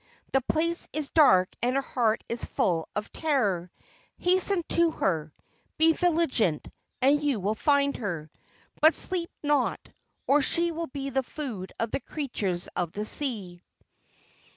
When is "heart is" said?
1.83-2.43